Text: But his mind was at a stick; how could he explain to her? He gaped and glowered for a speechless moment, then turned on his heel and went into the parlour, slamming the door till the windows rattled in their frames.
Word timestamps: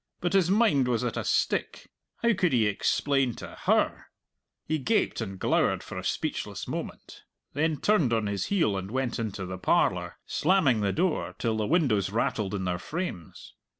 But 0.19 0.33
his 0.33 0.49
mind 0.49 0.87
was 0.87 1.03
at 1.03 1.15
a 1.15 1.23
stick; 1.23 1.91
how 2.23 2.33
could 2.33 2.53
he 2.53 2.65
explain 2.65 3.35
to 3.35 3.49
her? 3.65 4.05
He 4.65 4.79
gaped 4.79 5.21
and 5.21 5.37
glowered 5.37 5.83
for 5.83 5.99
a 5.99 6.03
speechless 6.03 6.67
moment, 6.67 7.21
then 7.53 7.77
turned 7.79 8.11
on 8.11 8.25
his 8.25 8.45
heel 8.45 8.75
and 8.75 8.89
went 8.89 9.19
into 9.19 9.45
the 9.45 9.59
parlour, 9.59 10.17
slamming 10.25 10.81
the 10.81 10.91
door 10.91 11.35
till 11.37 11.55
the 11.55 11.67
windows 11.67 12.09
rattled 12.09 12.55
in 12.55 12.65
their 12.65 12.79
frames. 12.79 13.53